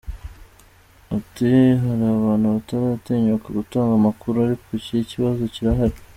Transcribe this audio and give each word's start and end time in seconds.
Ati"Hari 1.17 2.03
abantu 2.17 2.45
bataratinyuka 2.55 3.47
gutanga 3.57 3.91
amakuru, 3.99 4.35
ariko 4.39 4.65
iki 4.79 4.97
kibazo 5.11 5.41
kirahari. 5.55 5.97